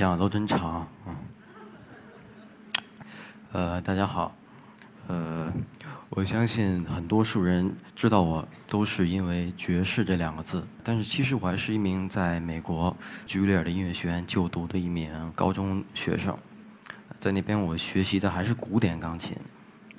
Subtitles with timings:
[0.00, 1.14] 演讲都真长，嗯。
[3.52, 4.34] 呃，大家好，
[5.08, 5.52] 呃，
[6.08, 16.34] 我相信很多数人知道我都是因为爵士这两个字，但是其实我还是一名在美国居里尔的音乐学院就读的一名高中学生，
[17.18, 19.36] 在那边我学习的还是古典钢琴。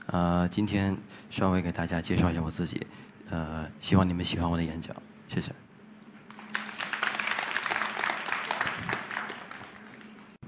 [0.07, 0.97] 呃，今天
[1.29, 2.81] 稍微给大家介绍一下我自己，
[3.29, 4.95] 呃，希望你们喜欢我的演讲，
[5.27, 5.51] 谢谢。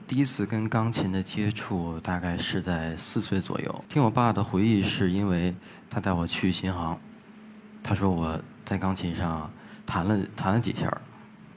[0.06, 3.86] 第一次跟钢琴的接触大概是在四岁左右。
[3.88, 5.56] 听我爸的回忆，是因为
[5.90, 6.98] 他带我去琴行，
[7.82, 9.50] 他说我在钢琴上
[9.86, 10.92] 弹了弹了几下，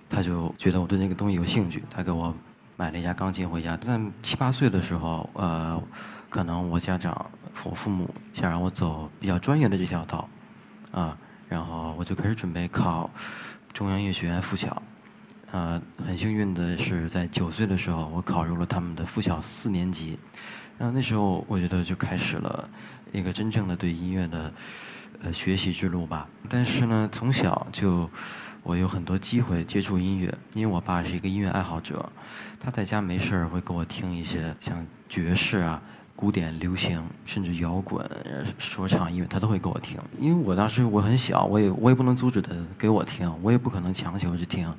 [0.09, 2.35] 他就觉得我对那个东西有兴趣，他给我
[2.77, 3.77] 买了一架钢琴回家。
[3.77, 5.83] 在七八岁的时候，呃，
[6.31, 7.31] 可能我家长
[7.65, 10.29] 我父母想让我走比较专业的这条道，
[10.93, 13.11] 啊，然后我就开始准备考
[13.73, 14.81] 中央音乐学院附小。
[15.53, 20.19] 呃，很幸运的是，在九岁的时候，我考入了他们的附小四年级。
[20.77, 22.69] 然后那时候，我觉得就开始了
[23.13, 24.53] 一个真正的对音乐的
[25.23, 26.29] 呃学习之路吧。
[26.49, 28.11] 但是呢，从小就
[28.63, 32.11] 我有很多机会接触音乐，因为我爸是一个音乐爱好者，
[32.61, 35.81] 他在家没事儿会给我听一些像爵士啊、
[36.15, 38.05] 古典、流行，甚至摇滚、
[38.59, 39.99] 说唱音乐，他都会给我听。
[40.21, 44.71] 因为我当时我很小，我也我也不能阻止他给我听，我也不可能强求去听。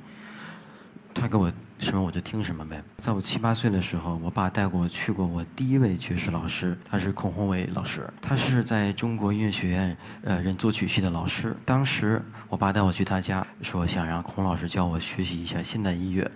[1.14, 2.82] 他给我什么我就听什么呗。
[2.98, 11.56] 在我七八岁的时候，我爸带过我去过我第一位爵士老师，他是孔宏伟老师，他是在中国音乐学院呃任作曲系的老师。
[11.64, 16.30] 当时我爸带我去他家，说想让孔老师教我学习一下现代音乐，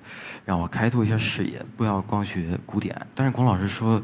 [0.44, 2.96] 让我开拓一下视野，不要光学古典。
[3.14, 4.02] 但是孔老师说，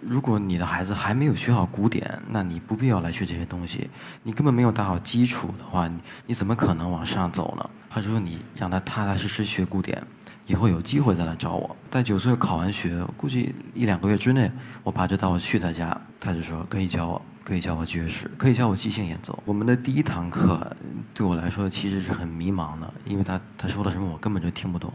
[0.00, 3.90] 如果你的孩子还没有学好古典，那你不必要来学这些东西。
[4.22, 7.70] 你根本没有打好基础的话，你你怎么可能往上走呢？
[7.94, 10.02] 他说：“你让他踏踏实实学古典，
[10.46, 14.50] 以后有机会再来找我。”在九岁考完学，估计一两个月之内，
[14.82, 20.74] 我爸就带我去他家，他就说：“可以教我，可以教我爵士，可以教我即兴演奏。”我们的第一堂课
[21.12, 24.90] 对我来说其实是很迷茫的，因为他他说的什么我根本就听不懂。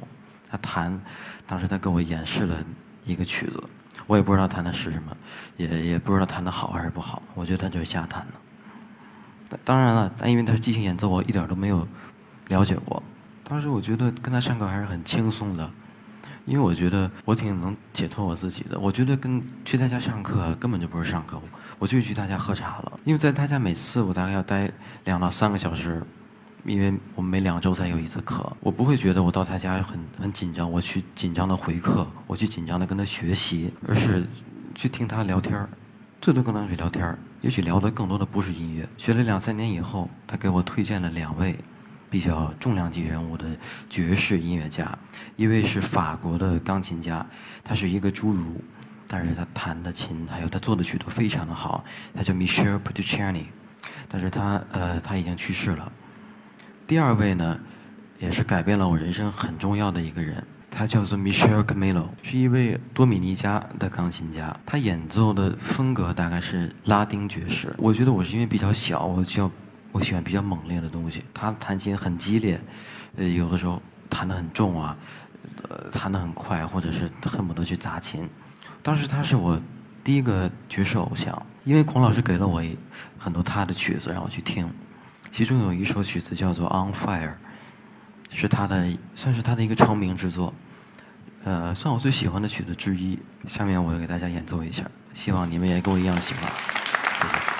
[0.50, 1.00] 他弹，
[1.46, 2.56] 当时他给我演示了
[3.06, 3.64] 一个曲子，
[4.08, 5.16] 我也不知道弹的是什么，
[5.58, 7.22] 也也不知道弹的好还是不好。
[7.36, 9.60] 我觉得他就是瞎弹的。
[9.64, 11.88] 当然了，但因为他是即兴演奏，我一点都没有。
[12.50, 13.02] 了解过，
[13.44, 15.70] 当时我觉得跟他上课还是很轻松的，
[16.46, 18.80] 因为我觉得我挺能解脱我自己的。
[18.80, 21.42] 我觉得跟去他家上课根本就不是上课，
[21.78, 23.00] 我就去他家喝茶了。
[23.04, 24.72] 因为在他家每次我大概要待
[25.06, 26.02] 两到三个小时，
[26.66, 34.26] 因为我们每两周才有一次课，我不会觉得我到他家很很紧张，我去紧张的回课，我去紧张的跟他学习，而是
[34.74, 35.70] 去听他聊天儿
[36.22, 38.88] 最多跟他聊天儿也许聊的更多的不是音乐。
[38.98, 41.58] 学了两三年以后，他给我推荐了两位。
[42.10, 43.46] 比较重量级人物的
[43.90, 44.98] 爵士音乐家，
[45.36, 47.26] 一位是法国的钢琴家，
[47.64, 48.62] 他是一个侏儒，
[49.08, 51.84] 但是他弹的琴还有他做的曲都非常的好，
[52.16, 53.46] 他叫 Michel Petrucciani，
[54.08, 55.92] 但是他呃他已经去世了。
[56.86, 57.60] 第二位呢，
[58.18, 60.42] 也是改变了我人生很重要的一个人，
[60.72, 67.76] 他叫做 Michel Camilo，是一位多米尼加的钢琴家，他演奏的风格大概是拉丁爵士。
[67.78, 69.52] 我觉得我是因为比较小，我就。
[69.98, 72.62] 我喜欢比较猛烈的东西，他弹琴很激烈，
[73.16, 74.96] 呃，有的时候弹得很重啊，
[75.68, 78.30] 呃，弹得很快，或者是恨不得去砸琴。
[78.84, 79.60] 当时他是我
[80.04, 82.64] 第一个爵士偶像，因为孔老师给了我
[83.18, 84.72] 很多他的曲子让我去听，
[85.32, 87.30] 其中有一首曲子叫做《On Fire》，
[88.30, 90.54] 是他的算是他的一个成名之作，
[91.44, 93.18] 呃，算我最喜欢的曲子之一。
[93.48, 96.44] 下面我要给大家演奏一下，希望你们也跟我一样喜欢，
[97.20, 97.57] 谢谢。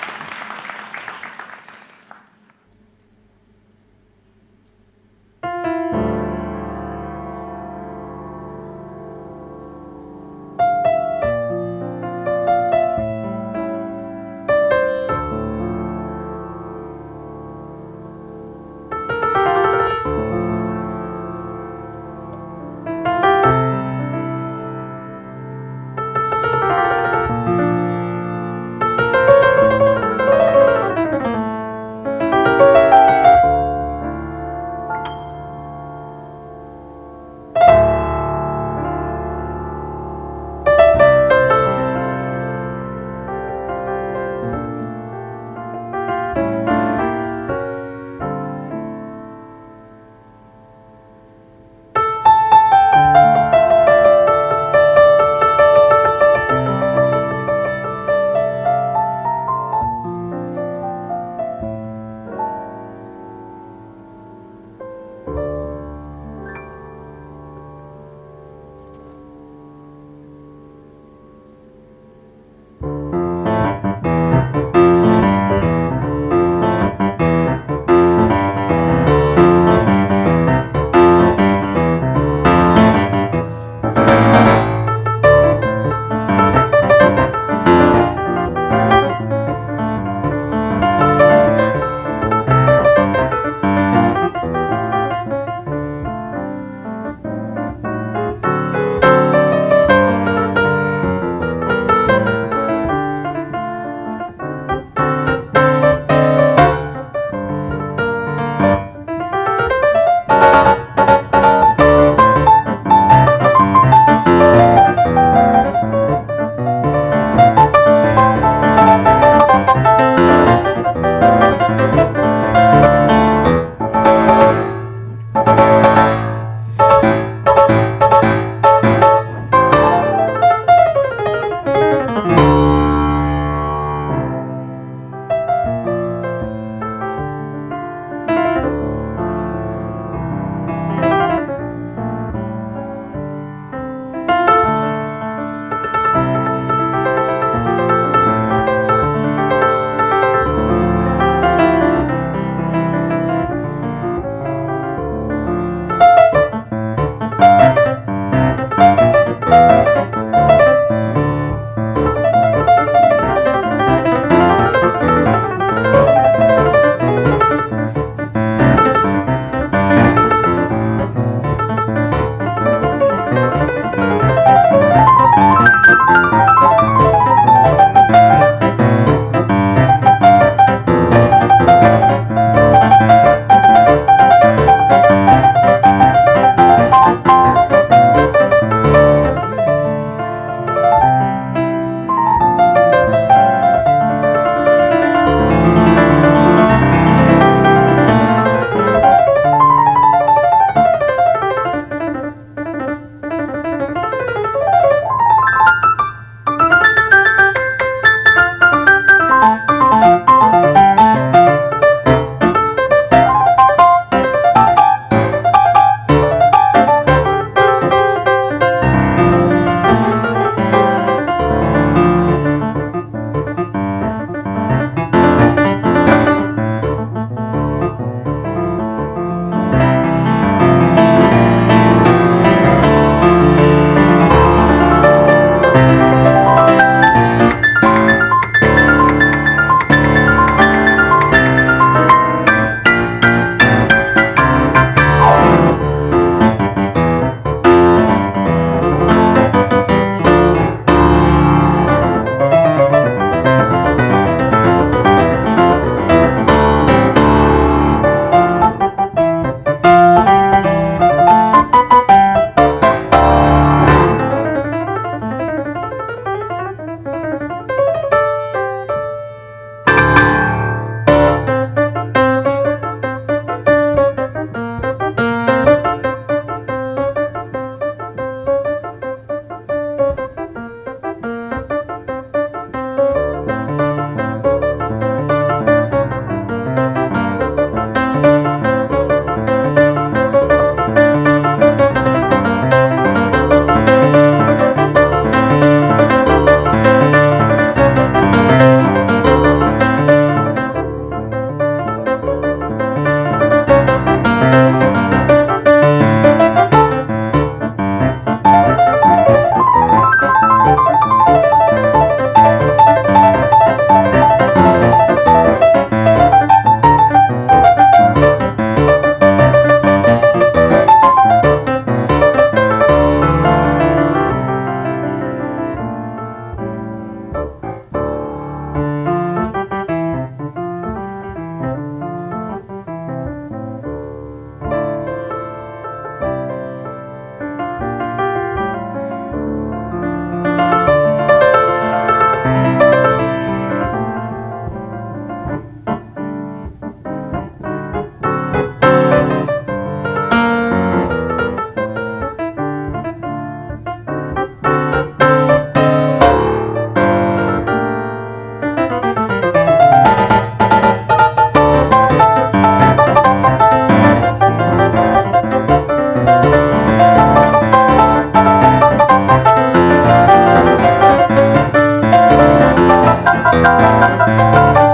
[374.50, 374.87] Música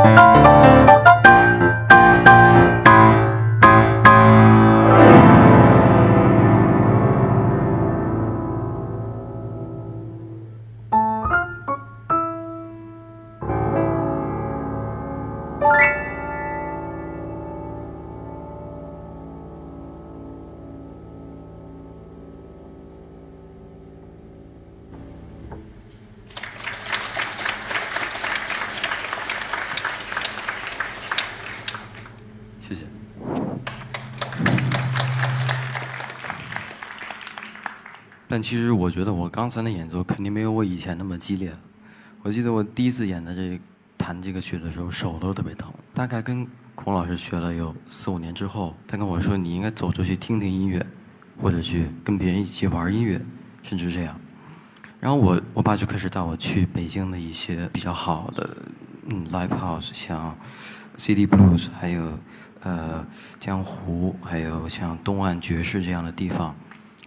[38.85, 41.51] 我觉得我刚才的演奏肯定没有我以前那么激烈。
[42.23, 43.59] 我记得我第一次演的这
[43.97, 45.73] 弹这个曲的时候，手都特别疼。
[45.95, 50.85] 大概跟孔老师学了有四五年之后，他跟我说：“你应该走出去听听音乐，
[51.41, 53.19] 或者去跟别人一起玩音乐，
[53.63, 54.21] 甚至这样。”
[55.01, 58.55] 然后我我爸就开始带我去北京的一些比较好的
[59.07, 60.37] 嗯 live house，像
[60.99, 62.19] City Blues，还有
[62.61, 63.07] 呃
[63.41, 66.55] 江湖，还有像东岸爵士这样的地方。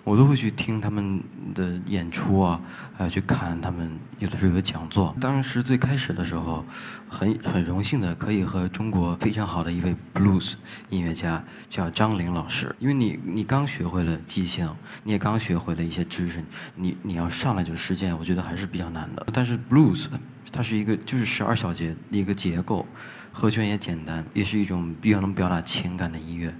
[0.08, 1.22] 我都会去听他们
[1.54, 2.62] 的演出啊，
[2.96, 5.14] 还有去看他们有的时候有讲座。
[5.20, 6.66] 当时最开始的时候，
[7.10, 10.54] 很很荣幸的可以和中国非常好的一位 blues
[10.90, 14.74] 音乐家叫张玲老师，因为你你刚学会了即兴，
[15.04, 16.42] 你也刚学会了一些知识，
[16.76, 19.28] 你你要上来就实践，我觉得还是比较难的。
[19.34, 20.08] 但是 blues
[20.54, 22.88] 它是一个就是十二小节一个结构，
[23.34, 26.56] 和弦也简单，也是一种比较能表达情感的音乐，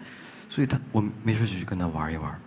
[0.50, 2.38] 所以他我没事就去跟他玩一玩。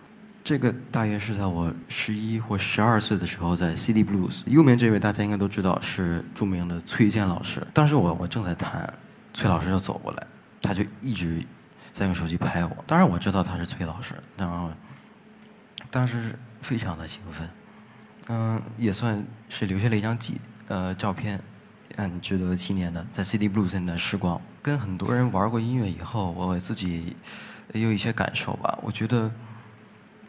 [0.43, 4.41] 这个大约是在我十一或十二岁的时候，在 CD Blues。
[4.47, 7.65] 右面这位大家应该都知道是著名的崔健老师。
[7.75, 8.91] 当时我我正在弹，
[9.35, 10.27] 崔老师就走过来，
[10.59, 11.45] 他就一直
[11.93, 12.75] 在用手机拍我。
[12.87, 14.71] 当然我知道他是崔老师，然后
[15.91, 17.49] 当时非常的兴奋，
[18.29, 21.39] 嗯，也算是留下了一张记呃照片，
[21.95, 24.41] 很值得纪念的，在 CD Blues 的时光。
[24.63, 27.15] 跟很多人玩过音乐以后，我自己
[27.73, 28.79] 也有一些感受吧。
[28.81, 29.31] 我觉得。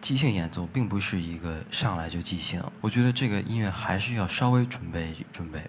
[0.03, 5.63] 即兴演奏并不是一个上来就即兴，我觉得这个音乐还是要稍微准备准备。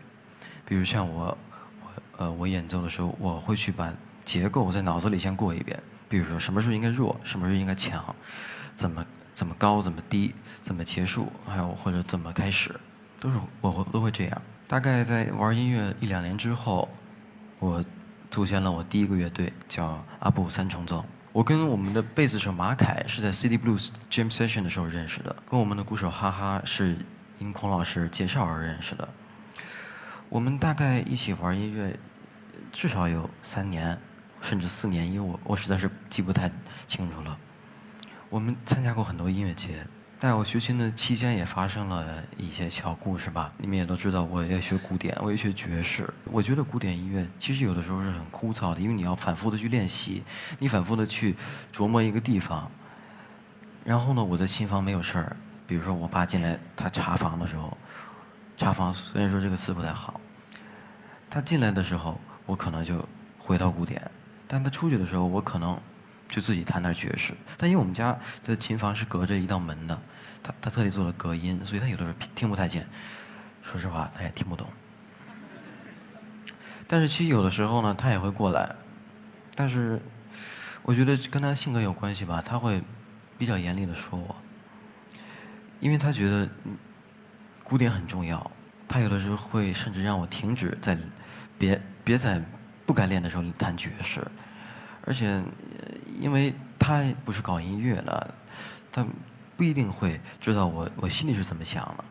[0.66, 1.38] 比如像我，
[1.80, 1.88] 我
[2.18, 3.94] 呃，我演奏的时候，我会去把
[4.26, 5.80] 结构在脑子里先过一遍。
[6.10, 8.04] 比如说什么时候应该弱，什么时候应该强，
[8.76, 12.74] 怎么怎么高，怎么低，怎么结束，还有或者怎么开始，
[13.20, 14.42] 都是我会都会这样。
[14.68, 16.90] 大概在玩音乐一两年之后，
[17.60, 17.86] 我
[18.32, 21.06] 组建了我第一个乐队，叫阿布三重奏。
[21.34, 26.96] 我跟我们的贝斯手马凯是在 CD Blues Jam Session 的时候认识的，跟我们的鼓手哈哈是
[27.40, 29.10] 因孔老师介绍而认识的。
[30.30, 31.98] 我们大概一起玩音乐，
[32.72, 34.00] 至少有三年，
[34.44, 36.52] 甚至四年，因为我我实在是记不太
[36.86, 37.36] 清楚了。
[38.30, 39.88] 我们参加过很多音乐节。
[40.24, 43.52] 在我学琴的期间，也发生了一些小故事吧。
[43.58, 46.10] 你们也都知道，我也学古典，我也学爵士。
[46.32, 50.24] 我觉得古典音乐其实有的时候是很枯燥的，因为你要反复的去练习，
[50.60, 51.36] 你反复的去
[51.74, 52.72] 琢磨一个地方。
[53.84, 55.36] 然后呢，我的琴房没有事儿，
[55.68, 57.78] 比如说我爸进来，他查房的时候，
[58.56, 60.22] 查房虽然说这个词不太好，
[61.30, 63.06] 他进来的时候，我可能就
[63.38, 64.02] 回到古典；
[64.48, 65.78] 但他出去的时候，我可能
[66.30, 67.34] 就自己弹点爵士。
[67.58, 70.02] 但因为我们家的琴房是隔着一道门的。
[70.44, 72.86] 他他特地做了隔音，所以他有的时候听不太见。
[73.62, 74.68] 说实话，他也听不懂。
[76.86, 78.76] 但是其实有的时候呢，他也会过来。
[79.56, 80.02] 但是
[80.82, 82.84] 我觉得跟他性格有关系吧，他会
[83.38, 84.36] 比较严厉的说我，
[85.80, 86.50] 因为他觉得
[87.64, 88.52] 古典很重要。
[88.86, 90.98] 他有的时候会甚至让我停止在
[91.58, 92.44] 别别在
[92.86, 94.22] 不该练的时候弹爵士，
[95.06, 95.42] 而且
[96.20, 98.36] 因为他不是搞音乐的，
[98.92, 99.08] 他。
[99.64, 102.04] 不一定会知道我我心里是怎么想的，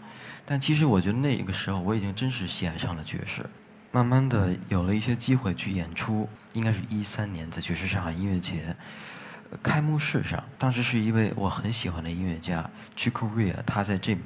[0.47, 3.45] 但其实我觉得那个时候我已经真是喜爱上了爵士，
[3.91, 8.75] 慢慢的有了一些机会去演出，应该是一三年在爵士上海音乐节
[9.63, 14.17] 开幕式上，当时是一位我很喜欢的音乐家 Chico Rea，他在这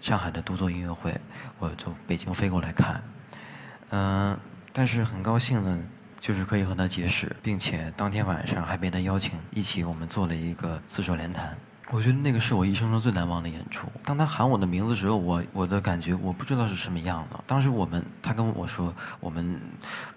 [0.00, 1.14] 上海的独奏音乐会，
[1.60, 3.00] 我从北京飞过来看，
[3.90, 4.36] 嗯，
[4.72, 5.80] 但是很高兴呢，
[6.18, 11.56] 就是可以和他结识，并且当天晚上还被他邀请一起，我们做了一个四手联弹。
[11.90, 13.86] 我觉得那个是我一生中最难忘的演出。
[14.04, 17.38] 当他喊我的名字时候，我我的感觉我不知道是什么样的。
[17.46, 19.60] 当时我们他跟我说我们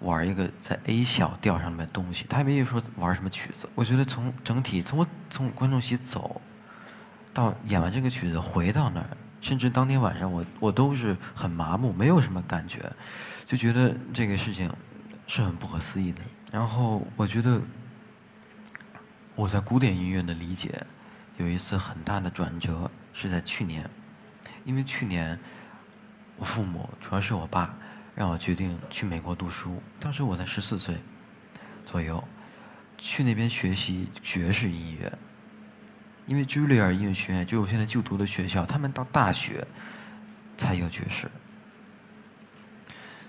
[0.00, 3.68] 玩一个在 A 小调上面东西，他也没有说玩什么曲子。
[3.74, 6.40] 我觉得从整体从我从观众席走
[7.34, 9.10] 到演完这个曲子回到那儿，
[9.42, 12.90] 甚至当天晚上我我都是很麻木，没有什么感觉，
[13.44, 14.72] 就觉得这个事情
[15.26, 16.22] 是很不可思议的。
[16.50, 17.60] 然后我觉得
[19.34, 20.86] 我在古典音乐的理解。
[21.38, 23.88] 有一次很大的转折是在去年，
[24.64, 25.38] 因为去年
[26.36, 27.76] 我父母主要是我爸
[28.14, 30.96] 让我决定去美国读书，当时我才十四岁
[31.84, 32.26] 左右，
[32.96, 35.12] 去那边学习爵士音乐，
[36.26, 39.66] 因为茱莉尔音乐学院就我现在就读的学校，他们到大学
[40.56, 41.30] 才有爵士，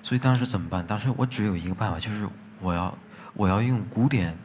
[0.02, 0.88] 所以当时怎么办？
[0.88, 2.26] 当时我只有一个办法，就是
[2.62, 2.98] 我要
[3.34, 4.38] 我要用古典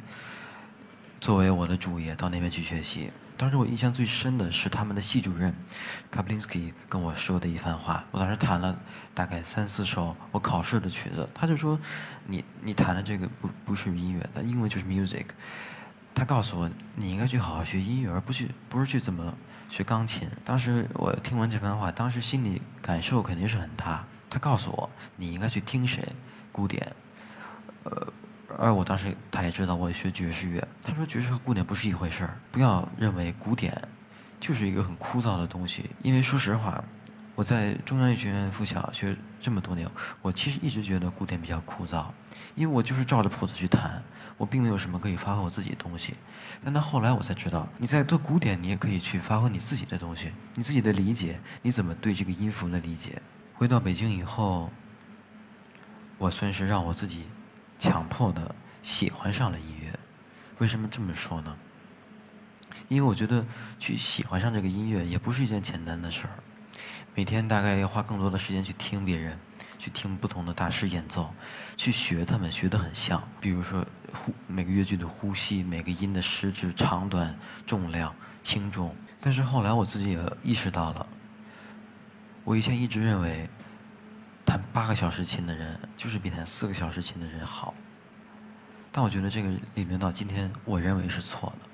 [1.21, 3.13] 作为我的主业到那边去学习。
[3.43, 5.53] 当时我印象最深的是他们的系主任
[6.13, 8.05] 卡布林斯基跟我说的一番话。
[8.13, 8.79] 我当时弹了
[9.17, 11.77] 大概三四首我考试的曲子，他就说
[12.25, 15.27] ：“你你弹的这个不不是音乐，但英文就是 music。
[16.15, 19.37] 他告诉我，你应该去好好学音乐，而不去不是去怎么
[19.69, 20.31] 学钢琴。
[20.45, 24.07] 当时我听完这番话，当时心里感受肯定是很大。
[24.31, 26.07] 他告诉我，你应该去听谁，
[26.53, 26.95] 古典，
[27.83, 28.07] 呃，
[28.59, 30.67] 而我当时他也知道我学爵士乐。
[30.83, 33.77] 他说爵士和古典不是一回事儿，不要认为古典
[34.41, 35.91] 就是一个很枯燥的东西。
[36.03, 36.83] 因为说实话，
[37.35, 39.89] 我在中央音乐学院附小学这么多年，
[40.21, 42.07] 我其实一直觉得古典比较枯燥，
[42.55, 44.03] 因为我就是照着谱子去弹。
[44.39, 46.15] 我并没有什么可以发挥我自己的东西，
[46.65, 53.23] 但到后来我才知道，你在做古典，你也可以去发挥你自己的东西，你自己的理解，你怎么对这个音符的理解。
[53.55, 54.73] 回到北京以后，
[56.19, 57.27] 我算是让我自己
[57.91, 59.93] 强迫的喜欢上了音乐。
[60.59, 61.57] 为什么这么说呢？
[62.87, 63.45] 因为我觉得
[63.81, 66.39] 去喜欢上这个音乐也不是一件简单的事儿，
[67.17, 69.37] 每天大概要花更多的时间去听别人。
[69.79, 71.35] 去听不同的大师演奏，
[71.77, 73.21] 去学他们，学得很像。
[73.41, 73.85] 比如说，
[74.15, 77.37] 呼每个乐句的呼吸，每个音的失质、长短、
[77.67, 78.95] 重量、轻重。
[79.21, 81.05] 但是后来我自己也意识到了，
[82.45, 83.51] 我以前一直认为，
[84.45, 87.75] 弹八个小时琴的人就是比弹四个小时琴的人好。
[88.91, 91.69] 但我觉得这个理论到今天，我认为是错的。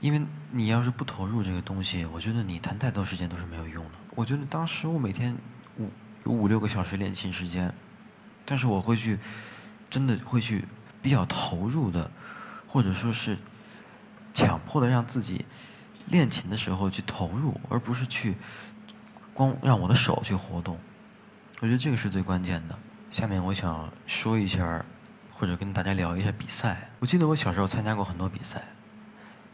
[0.00, 3.92] 因为你要是不投入这个东西，我觉得你弹太多时间都是没有用的。
[4.14, 5.36] 我觉得当时我每天
[5.78, 5.90] 五。
[6.24, 7.72] 有五六个小时练琴时间，
[8.44, 9.16] 但是我会去，
[9.88, 10.64] 真的会去
[11.00, 12.10] 比较投入的，
[12.66, 13.38] 或者说是
[14.34, 15.44] 强迫的让自己
[16.06, 18.34] 练琴的时候去投入，而不是去
[19.32, 20.76] 光让我的手去活动。
[21.60, 22.78] 我觉得这个是最关键的。
[23.10, 24.84] 下面我想说一下，
[25.32, 26.90] 或者跟大家聊一下比赛。
[26.98, 28.62] 我记得我小时候参加过很多比赛，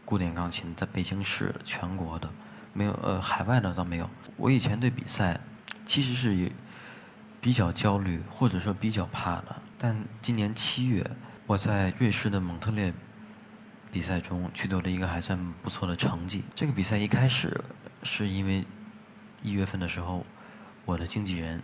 [0.03, 2.29] 古典钢琴在北京市全国的，
[2.73, 4.09] 没有呃海外的倒没有。
[4.37, 5.39] 我以前对比赛
[5.85, 6.51] 其实是。
[7.43, 9.53] 比较焦虑，或者说比较怕的。
[9.77, 11.05] 但今年七月，
[11.45, 12.93] 我在瑞士的蒙特列
[13.91, 16.45] 比赛中取得了一个还算不错的成绩。
[16.55, 17.61] 这个比赛一开始
[18.01, 18.65] 是因为
[19.41, 20.25] 一月份的时候，
[20.85, 21.61] 我的经纪人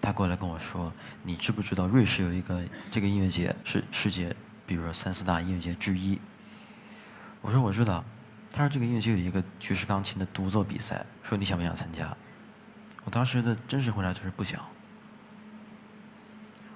[0.00, 4.34] 他过来跟我说：“你知不知道瑞士有一个这个音乐节是世界，
[4.66, 6.18] 比如说三四大音乐节之一？”
[7.42, 8.04] 我说：“我知道。”
[8.50, 12.16] 他说：“这个音乐节有一个爵士钢琴的独奏比赛，说你想不想参加？”
[13.04, 14.60] 我当时的真实回答就是不想。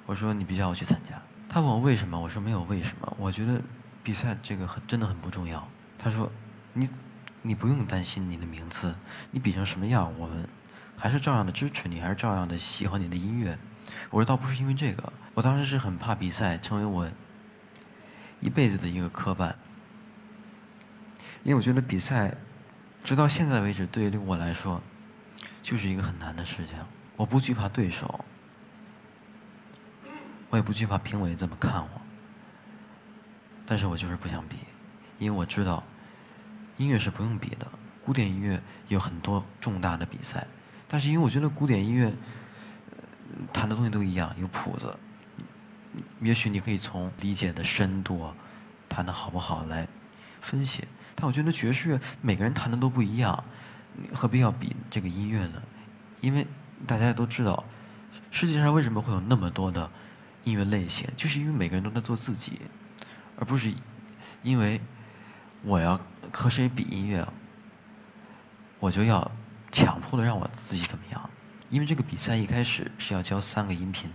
[0.06, 1.20] 我说你别叫我去参加。
[1.48, 3.16] 他问我为什么，我说没有为什么。
[3.18, 3.60] 我觉得
[4.02, 5.66] 比赛这个很真的很不重要。
[5.98, 6.30] 他说
[6.72, 6.88] 你
[7.42, 8.94] 你不用担心你的名次，
[9.30, 10.48] 你比成什么样，我们
[10.96, 13.58] 还是照样的支持你，还是照样的喜欢你的音乐。
[14.10, 17.10] 我说倒不是因为这个，我当时是很怕比赛成为我
[18.40, 19.54] 一辈子的一个磕绊，
[21.42, 22.34] 因为我觉得比赛
[23.02, 24.82] 直到现在为止，对于我来说
[25.62, 26.76] 就是一个很难的事情。
[27.16, 28.24] 我不惧怕对手。
[30.50, 31.88] 我也不惧怕评委怎么看我，
[33.66, 34.56] 但是我就是不想比，
[35.18, 35.82] 因为我知道，
[36.76, 37.66] 音乐是不用比的。
[38.04, 40.46] 古典音乐有很多重大的比赛，
[40.94, 42.14] 但是因为我觉得古典音乐
[43.52, 44.96] 弹的东西都一样，有谱子，
[46.20, 48.32] 也许你可以从理解的深度、
[48.88, 49.88] 弹的好不好来
[50.40, 50.84] 分析。
[51.16, 53.42] 但我觉得爵士乐每个人弹的都不一样，
[54.12, 55.60] 何必要比这个音乐呢？
[56.20, 56.46] 因为
[56.86, 57.64] 大家都知道，
[58.30, 59.90] 世界上为什么会有那么多的。
[60.44, 62.60] 音乐类型，就是因为每个人都在做自己，
[63.36, 63.74] 而不是
[64.44, 64.80] 因为
[65.62, 65.98] 我要
[66.30, 67.26] 和谁比音乐，
[68.78, 69.28] 我就要
[69.74, 71.30] 强迫的让我自己怎么样。
[71.68, 74.08] 因为这个比赛一开始是要交三个音频，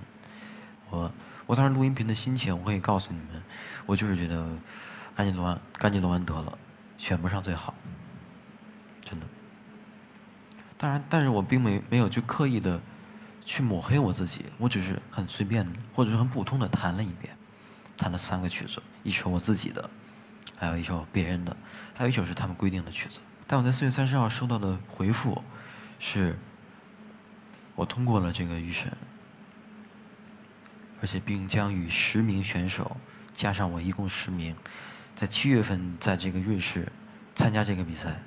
[0.90, 1.12] 我
[1.46, 3.44] 我当时录音频的心情，我可以告诉你们，
[3.86, 4.48] 我就是觉得
[5.16, 6.58] 安吉罗安甘吉罗安得了，
[6.98, 7.76] 选不上最好，
[9.02, 9.28] 真的。
[10.78, 12.80] 当然，但是我并没没有去刻意的。
[13.46, 17.36] 去抹黑我自己，我只是很随便的，或者是很普通的弹了一遍，
[17.98, 19.90] 弹了三个曲子，一首我自己的，
[20.56, 21.58] 还有一首别人的，
[21.96, 23.20] 还有一首是他们规定的曲子。
[23.52, 25.44] 但我在四月三十号收到的回复
[25.98, 26.38] 是，
[27.74, 28.96] 我通过了这个预审，
[31.02, 32.96] 而且并将与十名选手
[33.34, 34.56] 加上我一共十名，
[35.16, 36.92] 在七月份在这个瑞士
[37.34, 38.22] 参加这个比赛，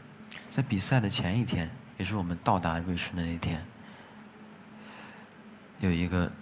[0.50, 3.64] 在比赛的前一天，也是我们到达瑞士的那天。
[5.78, 6.32] 有一个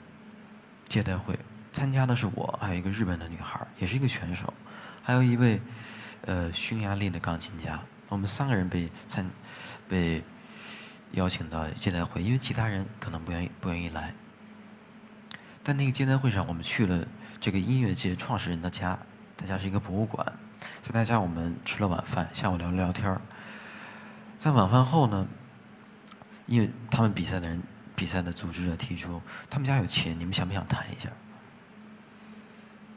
[0.89, 1.39] 接待会，
[1.71, 4.55] 参加的是我，还有一个日本的女孩，也是一个选手，
[5.03, 5.61] 还有一位
[6.23, 7.79] 呃匈牙利的钢琴家。
[8.11, 9.27] 我们三个人被参
[9.89, 10.23] 被
[11.13, 14.13] 邀请到接待会，因为其他人可能不愿意不愿意来。
[15.63, 17.09] 但那个接待会上，我们去了
[17.41, 18.99] 这个音乐界创始人的家，
[19.35, 20.27] 他家是一个博物馆，
[20.83, 23.19] 在他家我们吃了晚饭，下午聊了聊天
[24.39, 25.27] 在晚饭后呢，
[26.45, 27.63] 因为他们比赛的人。
[27.97, 29.21] 比赛的组织者提出，
[29.51, 31.11] 他们家有琴，你们想不想弹一下？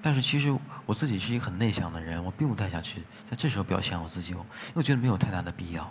[0.06, 0.54] 但是其实
[0.86, 5.90] 我自己是一个很内向的人，我并不太想去在这时候表现我自己，因为我觉得没有太大的必要。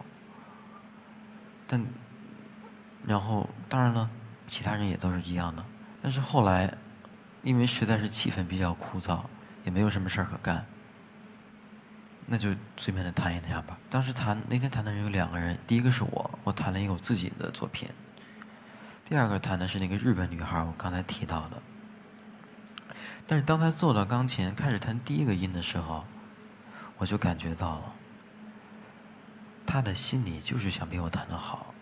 [1.66, 1.83] 但，
[3.07, 4.11] 然后当然了，
[4.46, 5.64] 其他人也都是一样的。
[6.03, 6.70] 但是后来，
[7.42, 9.22] 因为实在是气氛比较枯燥，
[9.64, 10.62] 也没有什么事儿可干，
[12.27, 13.79] 那就随便的谈一下吧。
[13.88, 17.88] 当时谈那天谈的人有两个人，第一个是我，我谈了一个我自己的作品；
[19.07, 21.62] 第二个谈的是那个日本女孩，我刚才提到的。
[23.33, 26.05] 但是当他坐到钢琴开始弹第一个音的时候，
[26.99, 27.92] 我就感觉到了，
[29.64, 31.73] 他的心里就是想比我弹得好，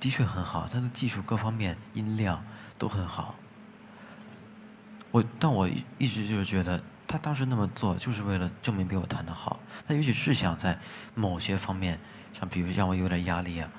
[0.00, 2.42] 的确很好，他的技术各方面音量
[2.78, 3.34] 都很好。
[5.10, 9.60] 我但我一直就是觉得，他当时那么做就是为了证明比我弹得好。
[9.86, 10.80] 他也许是想在
[11.14, 12.00] 某些方面，
[12.32, 13.70] 像比如让我有点压力啊，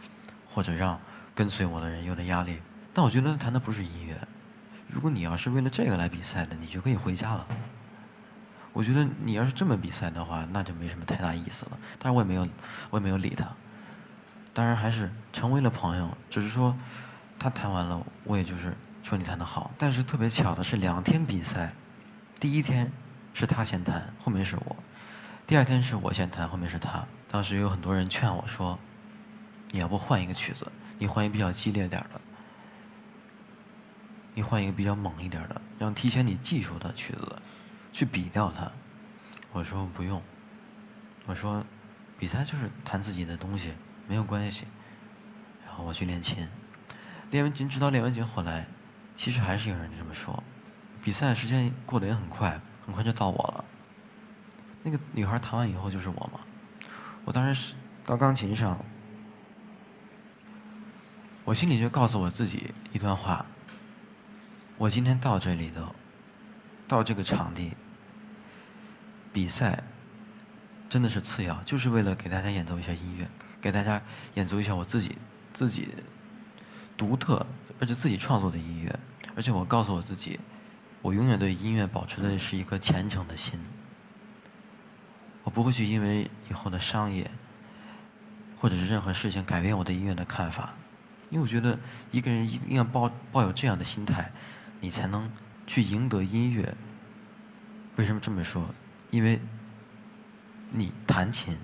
[0.48, 1.02] 或者让
[1.34, 2.62] 跟随我的人有点压力。
[2.94, 4.16] 但我觉得他弹的不是音乐。
[4.88, 7.48] 如果你要是为了这个来比赛的，你就可以回家了。
[8.74, 11.78] 我觉得你要是这么比赛的话，那就没什么太大意思了。
[11.98, 12.48] 但是我也没有，
[12.90, 13.48] 我也没有理他。
[14.54, 16.76] 当然还是成为了朋友，只是说
[17.40, 19.72] 他弹完了，我也就是说你弹得好。
[19.78, 21.74] 但是特别巧的是，两天比赛，
[22.40, 22.92] 第一天
[23.34, 24.76] 是他先弹，后面是我；
[25.46, 27.04] 第二天是我先弹，后面是他。
[27.28, 28.78] 当时有很多人劝我说
[29.72, 32.22] ：“你要不换一个曲子，你换一个比较激烈点的。”
[34.38, 37.42] 你换一个比较猛一点的，让提前你技术的曲子，
[37.92, 38.72] 去比掉它。
[39.52, 40.22] 我说不用，
[41.26, 41.66] 我说
[42.20, 43.74] 比赛就是弹自己的东西，
[44.08, 44.66] 没有关系。
[45.66, 46.48] 然后我去练琴，
[47.32, 48.68] 练完琴直到练完琴回来，
[49.16, 50.44] 其实还是有人这么说。
[51.04, 53.66] 比赛时间过得也很快，很快就到我了。
[54.84, 56.42] 那个女孩弹完以后就是我嘛。
[57.26, 57.74] 我当时是
[58.06, 58.86] 到钢琴上，
[61.44, 63.44] 我心里就告诉我自己一段话。
[64.78, 65.96] 我今天到这里的，
[66.88, 67.72] 到这个场地
[69.34, 69.84] 比赛，
[70.88, 73.28] 真的是次要，就是为了给大家演奏一下音乐，
[73.60, 74.00] 给大家
[74.36, 75.18] 演奏一下我自己
[75.52, 75.90] 自己
[76.96, 77.44] 独特
[77.80, 79.00] 而且自己创作的音乐。
[79.36, 80.40] 而且我告诉我自己，
[81.02, 83.60] 我永远对音乐保持的是一颗虔诚的心。
[85.42, 87.32] 我不会去因为以后的商业
[88.58, 90.76] 或者是任何事情改变我对音乐的看法，
[91.32, 91.80] 因为我觉得
[92.12, 94.32] 一个人一定要抱抱有这样的心态。
[94.80, 95.32] 你才能
[95.66, 96.76] 去赢得音乐。
[97.96, 98.70] 为什么这么说？
[99.10, 99.40] 因为
[100.72, 101.58] 你弹琴，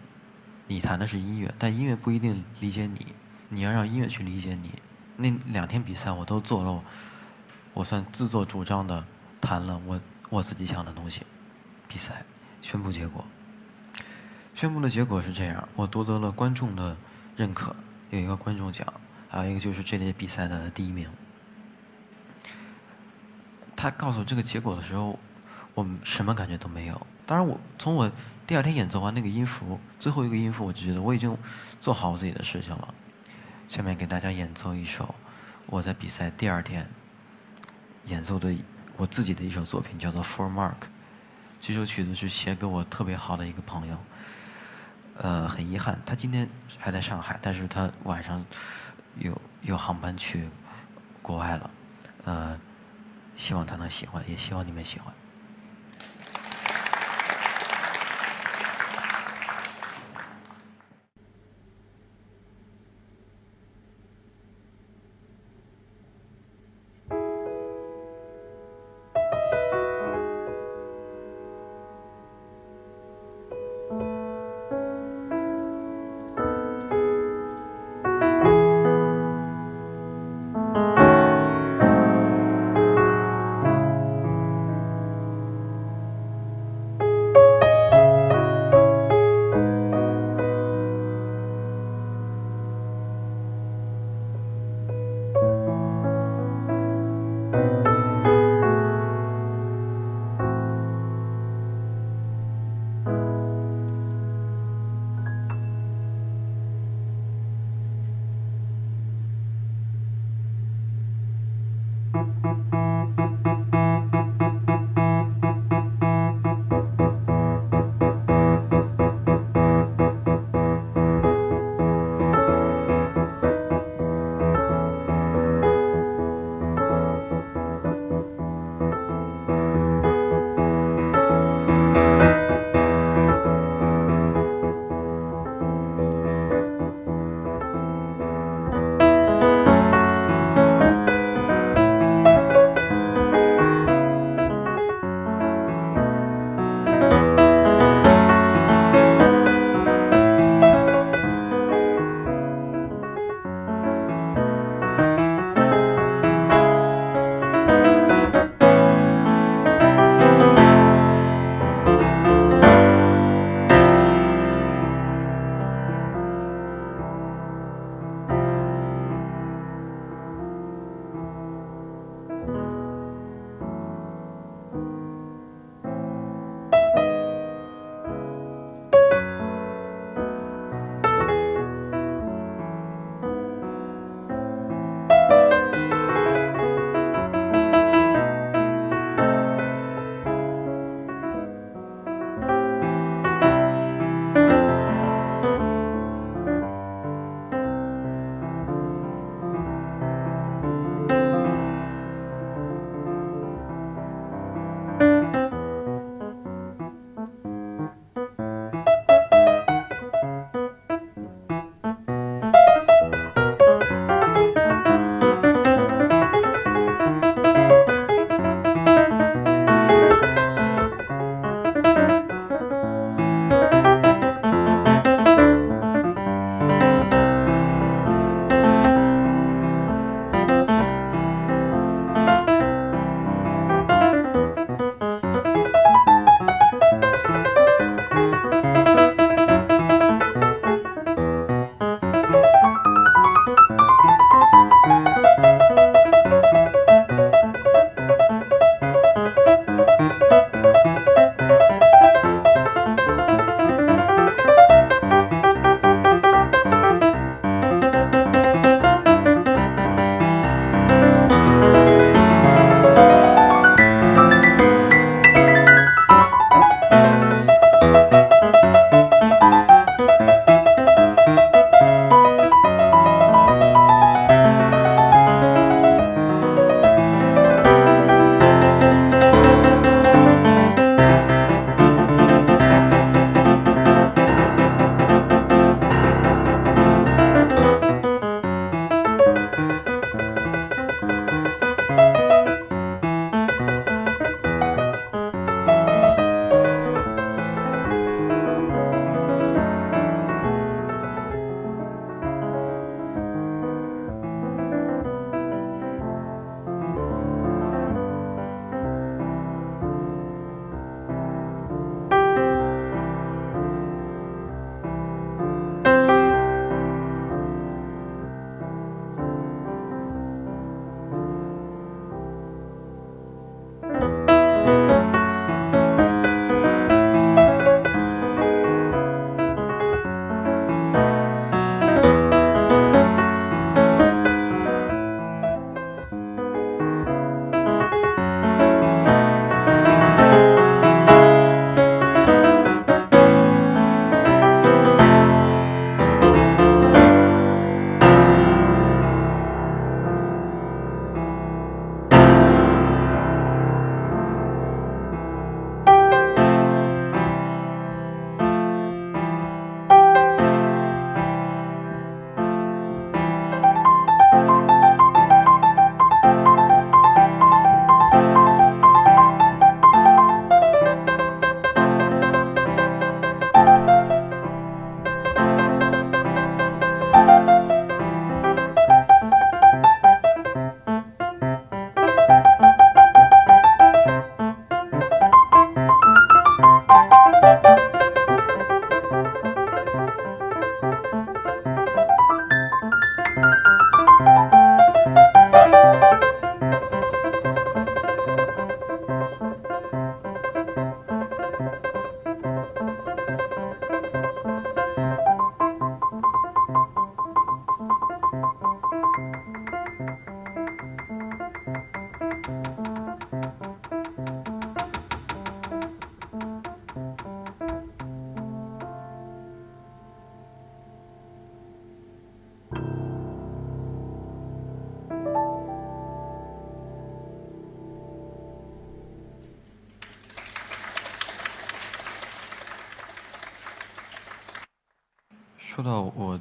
[0.67, 3.08] 你弹的是音乐，但音乐不一定理解你。
[3.49, 4.71] 你要让音乐去理解你。
[5.15, 6.84] 那两天比赛我都做了，
[7.73, 9.06] 我算自作主张的
[9.39, 11.21] 弹了我我自己想的东西。
[11.88, 12.23] 比赛
[12.62, 13.28] 宣布结果，
[14.56, 16.97] 宣布的结果是这样：我夺得了观众的
[17.36, 17.76] 认可，
[18.10, 18.91] 有一个观众奖，
[19.30, 21.08] 还有一个就是这类比赛的第一名。
[23.83, 25.19] 他告诉我这个结果的时候，
[25.73, 27.05] 我什么感觉都没有。
[27.25, 28.09] 当然，我从我
[28.47, 31.37] 第二天演奏完那个音符，最后一个音符，我就觉得我已经
[31.81, 32.93] 做好我自己的事情了。
[33.67, 35.13] 下面给大家演奏一首
[35.65, 36.89] 我在比赛第二天
[38.05, 38.55] 演奏的
[38.95, 40.71] 我自己的一首作品，叫做《For Mark》。
[41.59, 43.97] 这首曲子是写给我特别好的一个朋友。
[45.17, 46.47] 呃，很遗憾，他今天
[46.79, 48.45] 还在上海，但是他晚上
[49.19, 50.47] 有有航班去
[51.21, 51.71] 国外了。
[52.23, 52.57] 呃。
[53.35, 55.13] 希望他能喜欢，也希望你们喜欢。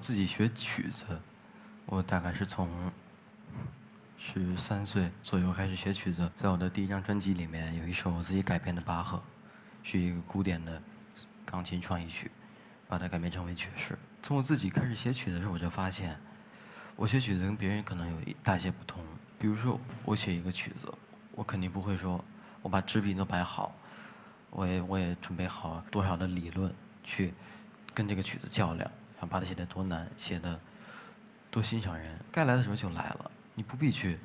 [0.02, 1.04] 自己学曲子，
[1.86, 2.68] 我大概是从
[4.18, 6.28] 十三岁左右开始学曲子。
[6.34, 9.22] 在我的第一张专辑里面，有一首我自己改编的巴赫，
[9.84, 10.82] 是一个古典的
[11.46, 12.32] 钢琴创意曲，
[12.88, 13.96] 把它改编成为爵士。
[14.20, 16.18] 从我自己开始写曲子的时候，我就发现，
[16.96, 19.04] 我写曲子跟别人可能有一大些不同。
[19.38, 20.92] 比如说，我写一个曲子，
[21.30, 22.24] 我肯定不会说，
[22.60, 23.72] 我把纸笔都摆好，
[24.50, 27.32] 我也我也准备好多少的理论去
[27.94, 28.90] 跟这个曲子较量。
[29.28, 30.60] 把它写得多难，写的
[31.50, 34.18] 多欣赏人，该来的时候就来了，你不必去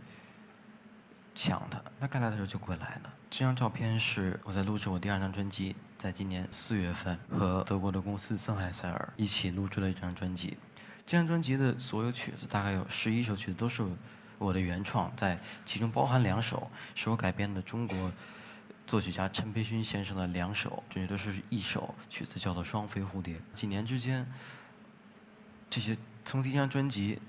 [1.35, 3.09] 抢它，那该来的时候就会来的。
[3.29, 10.57] 这张照片是我在录制我第二张专辑，在今年四月份和德国的公司森海塞尔一起录制了一张专辑。
[11.05, 13.83] 这张专辑的所有曲子，大概有十一首曲子都是
[14.37, 18.11] 我的原创，在其中包含两首是我改编的中国
[18.87, 23.35] 作曲家陈培勋先生的两首，这些都是一首曲子叫做《双飞蝴蝶》。
[23.53, 24.25] 几年之间。
[25.69, 27.19] 这些从第一张专辑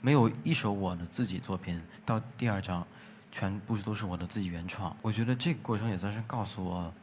[0.00, 2.86] 没有一首我的自己作品，到第二张
[3.30, 4.96] 全部都是我的自己原创。
[5.02, 6.94] 我觉得这个过程也算是告诉我，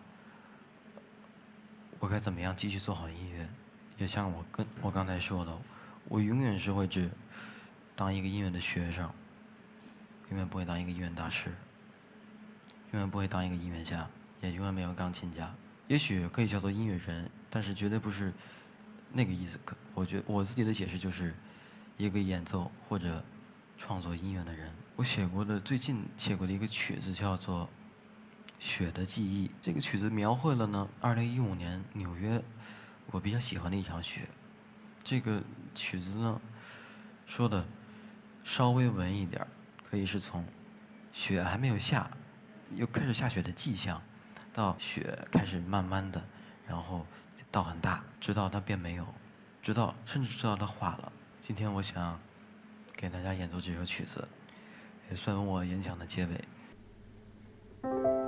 [2.00, 3.48] 我该怎么样继续做好音乐。
[3.98, 5.58] 也像我跟我刚才说的，
[6.08, 7.10] 我永远是会只
[7.96, 9.10] 当一个音乐的学生，
[10.30, 11.50] 永远不会当一个音乐大师，
[12.92, 14.08] 永远不会当一个音乐家，
[14.42, 15.54] 也永远没有钢琴家。
[15.88, 18.34] 也许可以叫做音乐人，但是绝对不是。
[19.12, 21.34] 那个意思，可我觉得我自己的解释就是，
[21.98, 23.24] 一个演奏或者
[23.78, 24.72] 创作音乐的人。
[24.96, 27.66] 我写过的最近写过的一个曲子叫做
[28.60, 32.42] 《雪的记忆》，这个曲子描绘了呢，二零一五年纽约
[33.08, 34.28] 我比较喜欢的一场雪。
[35.04, 35.42] 这个
[35.74, 36.42] 曲子呢，
[37.26, 37.66] 说的
[38.44, 39.46] 稍微文一点
[39.90, 40.46] 可以是从
[41.12, 42.12] 雪还没有下，
[42.76, 44.02] 又开始下雪的迹象，
[44.54, 46.24] 到雪开始慢慢的，
[46.68, 47.06] 然后。
[47.52, 49.06] 到很大，直到它变没有，
[49.62, 51.12] 直到甚至直到它化了。
[51.40, 52.20] 今天我想
[52.96, 54.28] 给大家演奏这首曲子，
[55.10, 58.19] 也算我演讲的结尾。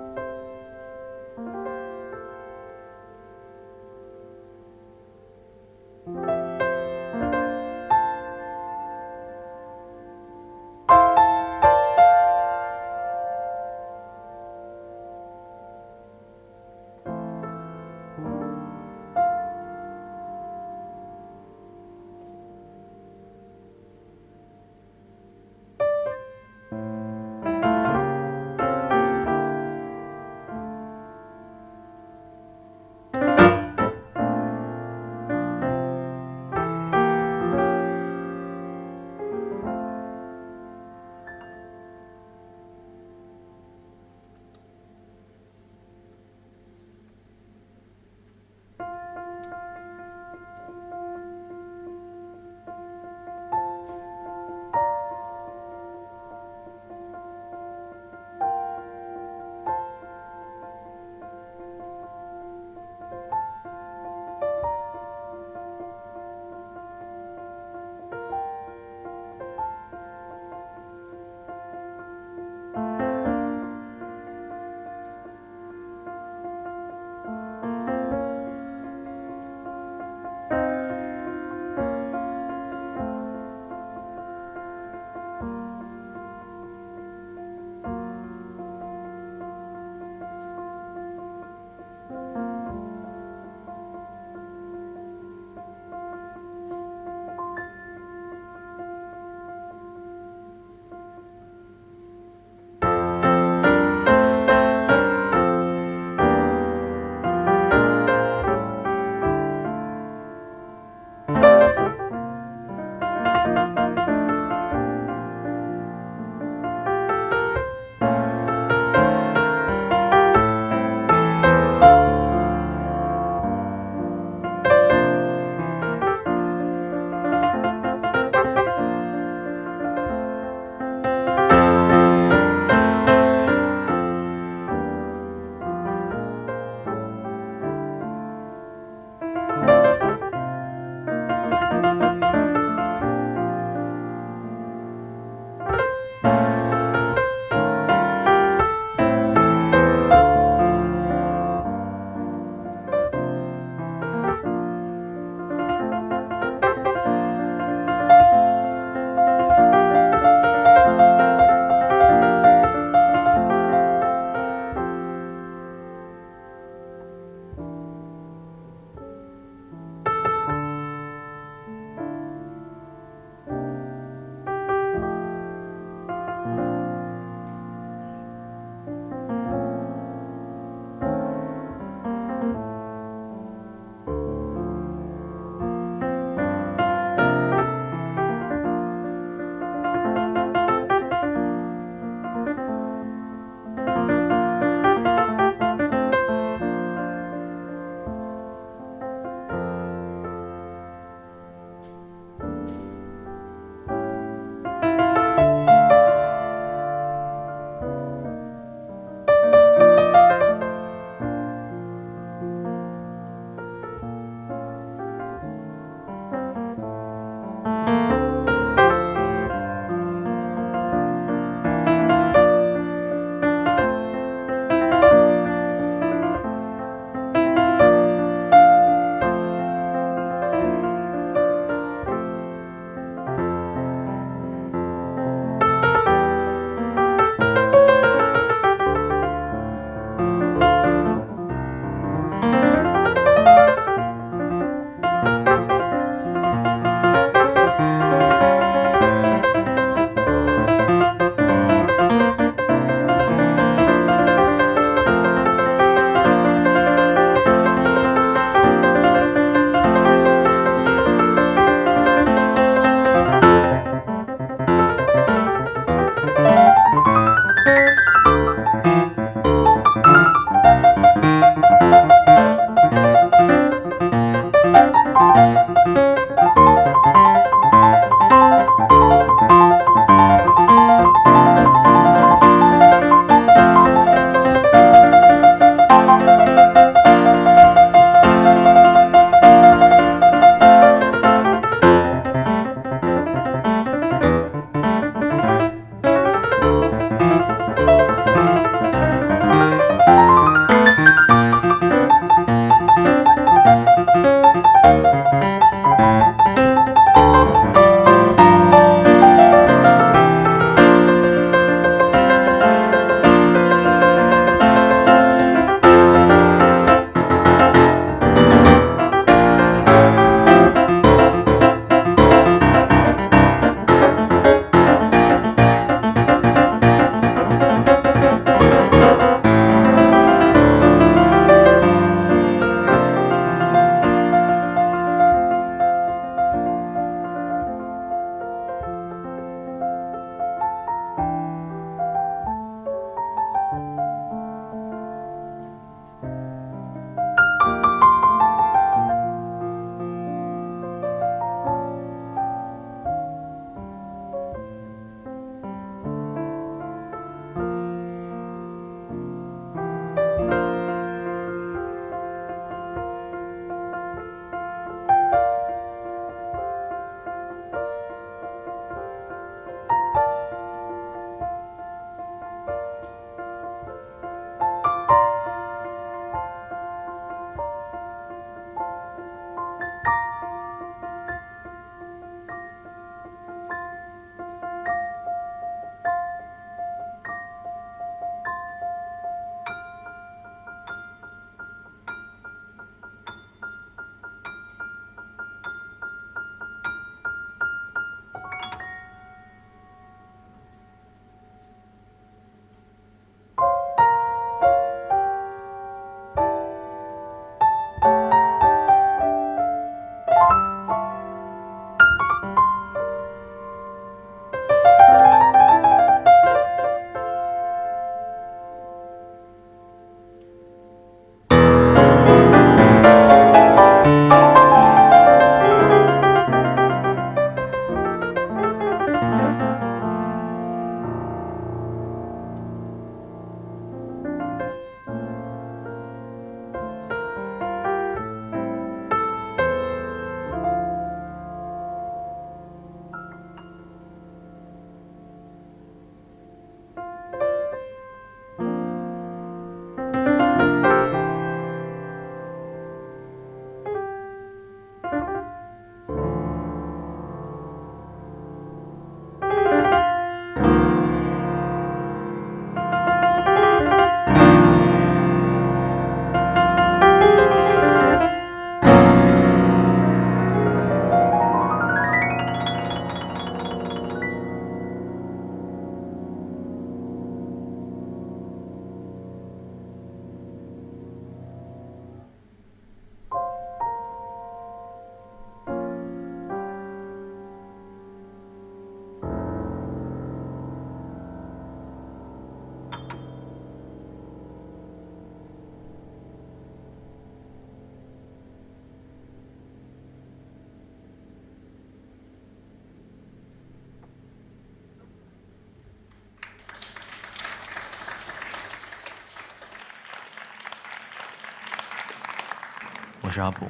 [513.31, 513.65] 我是阿布，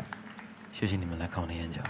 [0.74, 1.84] 谢谢你们来看我的演讲。